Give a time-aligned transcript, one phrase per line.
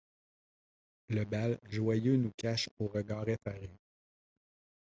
[1.09, 3.69] Le bal joyeux nous cache aux regards effarés